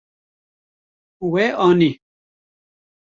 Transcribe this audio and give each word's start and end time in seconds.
We 1.31 1.45
anî. 1.67 1.91